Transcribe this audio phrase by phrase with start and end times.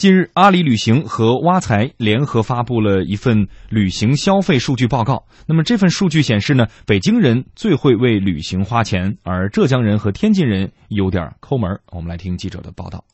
[0.00, 5.26] 近日，阿里旅行和挖财联合发布了一份旅行消费数据报告。
[5.46, 11.78] 那么这份数据显示呢，北京人最会为旅行花钱，而浙江人和天津人有点抠门。
[11.90, 13.04] 我们来听记者的报道。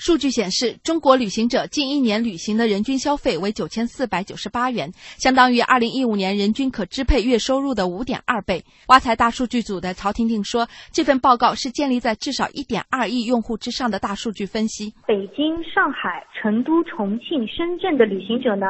[0.00, 8.64] 数据显示，中国旅行者近一年旅行的人均消费为九千四百九十八元，相当于二零一五年人均可支配月收入的五点二倍。
[8.88, 14.94] 挖财大数据组的曹婷婷说，这份报告是建立在至少一点二亿用户之上的大数据分析。
[15.06, 18.68] 北京、上海、成都、重庆、深圳的旅行者呢，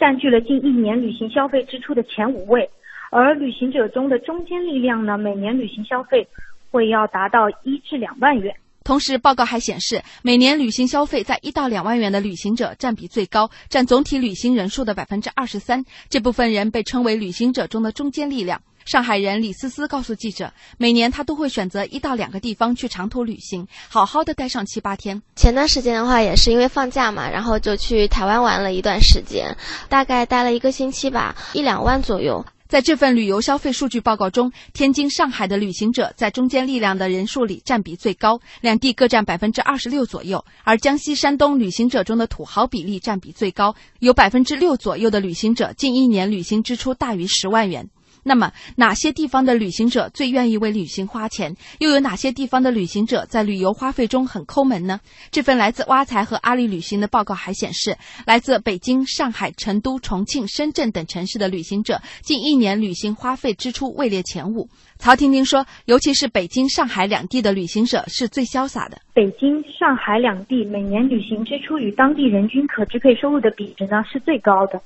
[0.00, 2.68] 占据了近一年旅行消费支出的前五位，
[3.12, 6.26] 而旅行者中的中坚力量呢，每年旅行消费
[6.72, 8.52] 会要达到一至两万元。
[8.84, 15.84] 同时，报告还显示，每年旅行消费在一到两万元的旅行者占比最高，占总体旅行人数的百分之二十三。
[16.08, 18.60] 这部分人被称为旅行者中的中坚力量。
[18.84, 25.22] 上海人李思思告诉记者，每年他都会选择一到两个地方去长途旅行，好好的待上七八天。
[25.36, 29.56] 前段时间的话，也是因为放假嘛，然后就去台湾玩了一段时间，
[29.88, 32.44] 大概待了一个星期吧，一两万左右。
[32.72, 40.42] 在这份旅游消费数据报告中，天津、上海的旅行者在中间力量的人数里占比最高，两地各占百分之二十六左右。
[40.64, 47.90] 而江西、山东旅行者中的土豪比例占比最高，有百分之六左右的旅行者近一年旅行支出大于十万元。
[48.24, 51.54] 那么，哪些地方的旅行者最愿意为旅行花钱？
[51.80, 55.00] 又有哪些地方的旅行者在旅游花费中很抠门呢？
[55.30, 64.68] 这份来自挖财和阿里旅行的报告还显示，来自北京、上海、成都、重庆、深圳等城市的旅行者，近一年旅行花费支出位列前五。
[64.98, 68.98] 曹婷婷说，尤其是北京、上海两地的旅行者是最潇洒的。
[69.12, 74.80] 北京、上海两地每年旅行支出与当地人均可支配收入的比值呢是最高的。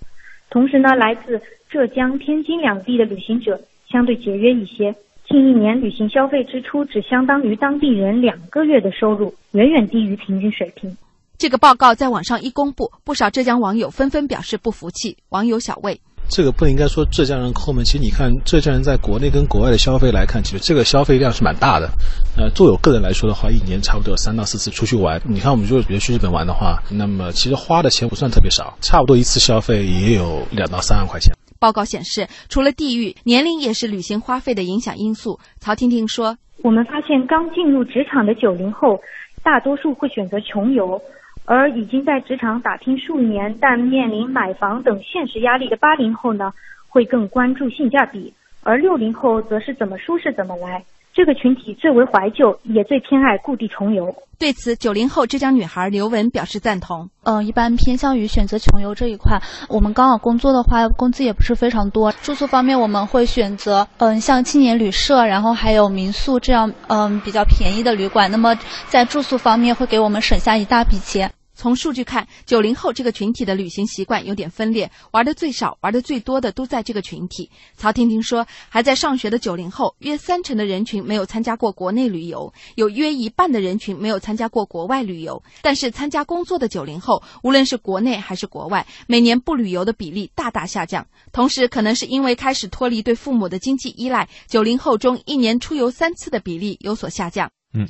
[0.51, 4.95] 同时呢，来自浙江、天津两地的旅行者相对节约一些，
[5.29, 10.97] 近一年旅行消费支出只相当于当地人两个月的收入，远远低于平均水平。
[11.39, 15.19] 这个报告在网上一公布，不少浙江网友纷纷表示不服气。
[15.29, 16.01] 网友小魏。
[16.29, 21.89] 这个不应该说浙江人抠门，其实你看浙江人在国内跟国外的消费来看，其实这个消费量是蛮大的。
[22.37, 25.21] 呃，作为我个人来说的话，一年差不多有三到四次出去玩。
[25.25, 31.33] 你看，我们如果比如去日本玩的话，那么其实花的钱不算特别少，差不多一次消费也有两到三万块钱。
[31.59, 35.39] 报告显示，除了地域，年龄也是旅行花费的影响因素。
[35.59, 39.01] 曹婷婷说：“我们发现刚进入职场的九零后，
[39.43, 41.01] 大多数会选择穷游。”
[41.47, 46.53] 而已经在职场打拼数年，但面临买房等现实压力的八零后呢，
[46.89, 48.33] 会更关注性价比；
[48.65, 50.85] 而六零后则是怎么舒适怎么来。
[51.17, 54.15] 这个群体最为怀旧，也最偏爱故地重游。
[54.39, 57.09] 对此，九零后浙江女孩刘雯表示赞同。
[57.23, 59.41] 嗯，一般偏向于选择穷游这一块。
[59.71, 62.13] 我们刚好工作的话，工资也不是非常多。
[62.13, 68.31] 住宿方面，我们会选择嗯，像青年旅社，然后还有民宿这样嗯比较便宜的旅馆。
[68.31, 68.55] 那么
[68.89, 71.33] 在住宿方面，会给我们省下一大笔钱。
[71.57, 77.51] 从数据看，九零后这个群体的旅行习惯有点分裂，玩的最少、玩的最多的都在这个群体。
[77.77, 85.43] 曹婷婷说，还在上学的九零后，约三成的人群没有参加过国内旅游，有约一半的人群没有参加过国外旅游。
[85.63, 91.07] 但是参加工作的九零后，无论是国内还是国外，每年不旅游的比例大大下降。
[91.33, 97.51] 同时，可能是因为开始脱离对父母的经济依赖，九零后中一年出游三次的比例有所下降。
[97.79, 97.87] 嗯，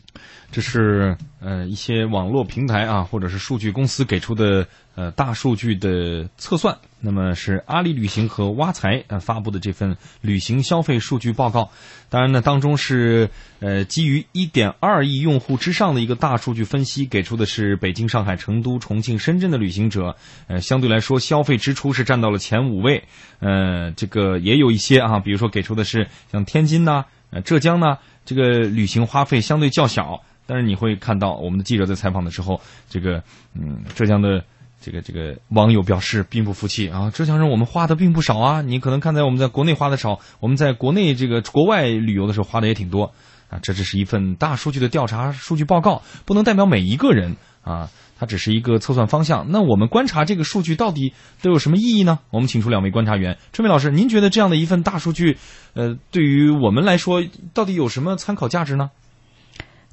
[0.51, 4.67] 这是呃一些网络平台啊，或者是数据公司给出的
[4.97, 6.77] 呃大数据的测算。
[6.99, 11.71] 那么是阿里旅行和挖财呃发布的这份旅行消费数据报告。
[12.09, 13.31] 当然呢，当中是
[13.61, 20.17] 呃基于一点二亿用户之上的一个大数据分析，给出的是北京、上海、成都、重庆、深圳的旅行者，
[20.49, 23.05] 呃相对来说消费支出是占到了前五位。
[23.39, 27.05] 呃，这个也有一些啊，比如说给出的是像天津呐、
[27.41, 27.99] 浙江呢。
[28.29, 32.61] 这个旅行花费相对较小，但是你会看到我们的记者在采访的时候，
[32.91, 33.23] 这个
[33.55, 34.43] 嗯，浙江的
[34.81, 43.15] 这个这个网友表示并不服气啊，浙江人我们花的并不少啊，你可能看在我们在国内花的少，我们在国内这个国外旅游的时候花的也挺多
[43.49, 47.37] 啊，这只是一份大数据的调查数据报告，不能代表每一个人
[47.67, 47.91] 啊。
[48.19, 49.51] 它只是一个测算方向。
[49.51, 51.13] 那我们观察这个数据到底
[51.43, 52.19] 都有什么意义呢？
[52.31, 55.37] 我们请出两位观察员，春梅老师，您觉得这样的一份大数据，
[55.75, 58.91] 呃，对于我们来说，到底有什么参考价值呢？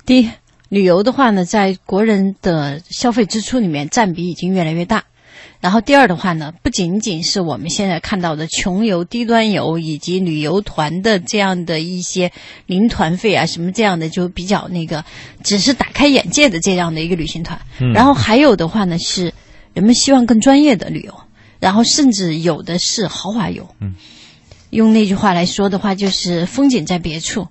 [0.05, 0.29] 第一，
[0.69, 5.03] 旅游的话呢，在国人的消费支出里面占比已经越来越大。
[5.59, 12.31] 然后第二的话呢，不仅仅是我们现在看到的穷游、低端游以及旅游团的这样的一些
[12.65, 15.05] 零团费啊，什么这样的就比较那个，
[15.41, 17.59] 只是打开眼界的这样的一个旅行团。
[17.93, 19.33] 然后还有的话呢，是
[19.73, 21.13] 人们希望更专业的旅游，
[21.61, 23.67] 然后甚至有的是豪华游。
[23.79, 23.95] 嗯，
[24.69, 27.47] 用那句话来说的话，就是风景在别处，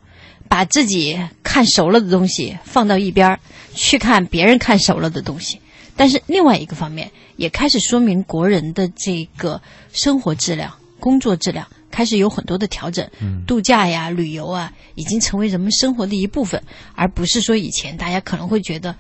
[0.49, 3.40] 把自己看熟了的东西放到一边儿，
[3.75, 5.61] 去看别人看熟了的东西。
[5.97, 9.61] 但是另外一个方面，也开始说明国人的这个
[9.93, 13.09] 生活质量、工作质量开始有很多的调整。
[13.21, 16.62] 嗯度假呀、旅游啊，已经成为人们生活的一部分，
[16.94, 18.97] 而不是说以前大家可能会觉得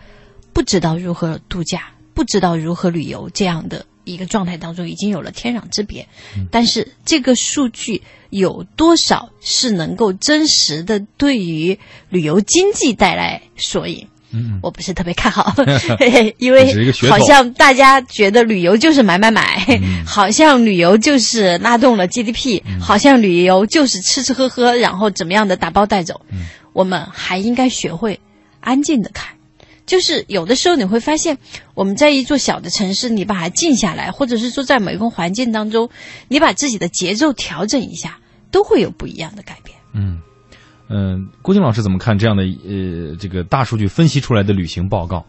[0.52, 6.06] 不知道如何度假、不知道如何旅游这样的一个状态当中，已经有了天壤之别。
[6.36, 11.78] 嗯但是这个数据有多少是能够真实的对于
[12.10, 14.08] 旅游经济带来缩影？
[14.32, 15.54] 嗯，我不是特别看好，
[16.38, 16.72] 因为
[17.08, 19.64] 好像大家觉得旅游就是买买买，
[20.06, 26.20] 好像旅游就是拉动了 GDP，、好像旅游就是吃吃喝喝，然后怎么样的打包带走。
[26.72, 28.20] 我们还应该学会
[28.60, 29.34] 安静的看。
[29.84, 31.36] 就是有的时候你会发现，
[31.74, 35.90] 我们在一座小的城市，你把它静下来，或者是说在某一个环境当中，
[36.28, 38.18] 你把自己的节奏调整一下，
[38.52, 39.76] 都会有不一样的改变。
[39.92, 40.20] 嗯，
[40.92, 45.24] 嗯，郭靖老师怎么看这样的呃这个大数据分析出来的旅行报告？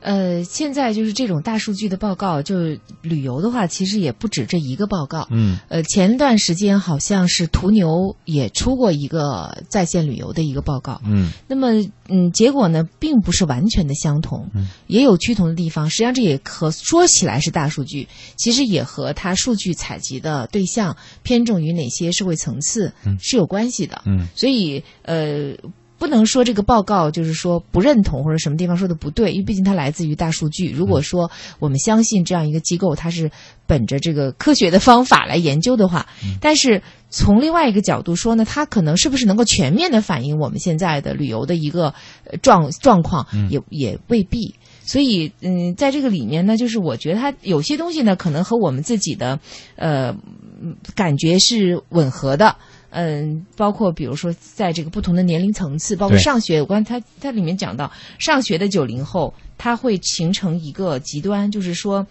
[0.00, 5.26] 呃，现在就是这种大数据的报告，就是旅游的话，其实也不止这一个报告。
[5.30, 11.00] 嗯呃，前段时间好像是途牛也出过一个在线旅游的一个报告。
[11.04, 11.72] 嗯那么，
[12.08, 15.90] 嗯，结果呢，并不是完全的相同，嗯也有趋同的地方。
[15.90, 18.06] 实际上，这也和说起来是大数据，
[18.36, 24.02] 其实也和它数据采集的对象偏重于哪些社会层次嗯是有关系的。
[24.06, 25.54] 嗯所以，呃。
[25.98, 30.70] 不能说这个报告就是说不认同或者什么地方说的不对，因为毕竟它来自于大数据。
[30.70, 33.30] 如果说我们相信这样一个机构，它是
[33.66, 36.06] 本着这个科学的方法来研究的话，
[36.40, 36.80] 但是
[37.10, 41.92] 从另外一个角度说呢，它可能是不是能够全面的反映我们现在的旅游的一个
[42.24, 44.54] 呃状状况，也也未必。
[44.84, 49.38] 所以，嗯，在这个里面呢，就是我觉得它有些东西呢，可能和我们自己的
[49.76, 50.16] 呃
[50.62, 52.56] 嗯感觉是吻合的。
[52.90, 62.06] 嗯，包括比如说，在这个不同的年龄层次，包括上学，我刚才它它里面讲到，上学的九零后，他会形成一个极端，就是说，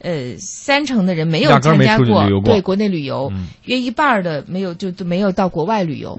[0.00, 6.18] 呃，三成的人没有参加过对国内旅游，嗯约一半儿的没有就都没有到国外旅游。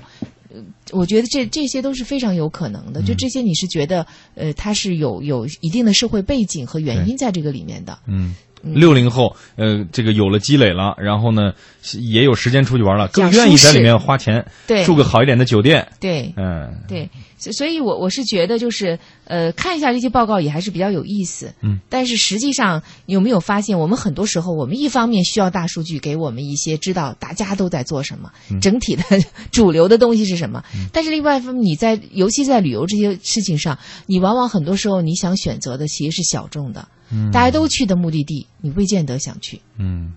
[0.49, 7.99] 呃我觉得这这些都是非常有可能的，就嗯这些你是觉得，呃，它是有有一定的社会背景和原因在这个里面的。
[8.07, 8.33] 嗯。
[8.63, 11.53] 六零后，呃，这个有了积累了，然后呢，
[11.99, 14.83] 也有时间出去玩了，更愿意在里面花钱，对。
[14.83, 21.53] 住个好一点的酒店，对，嗯，对，所所以我我是觉得就是呃，看一下这些报告也还是比较有意思。
[21.61, 28.61] 嗯，但是实际上有没有发现，我们很多时候我们一方面需要大数据给我们一些知道大家都在做什么，嗯。
[28.61, 29.03] 整体的
[29.51, 30.63] 主流的东西是什么，
[30.93, 37.31] 但是另外一方面你在尤其在旅游这些事情上，你往往很多时候你想选择的其实是小众的，嗯。
[37.31, 39.61] 大家都去的目的地，你未见得想去。
[39.77, 40.13] 嗯，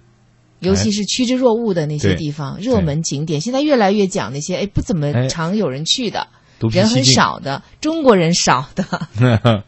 [0.60, 5.12] 尤其是趋之若鹜的那些地方，热门景点，现在越来越讲那些哎不怎哎。
[5.12, 6.26] 么常有人去的，
[6.70, 8.84] 人很少的，中国人少的，